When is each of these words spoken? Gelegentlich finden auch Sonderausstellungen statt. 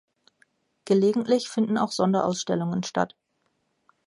Gelegentlich 0.85 1.47
finden 1.47 1.77
auch 1.77 1.91
Sonderausstellungen 1.91 2.81
statt. 2.81 3.15